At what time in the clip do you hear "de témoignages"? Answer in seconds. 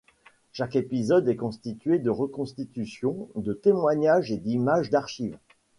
3.35-4.31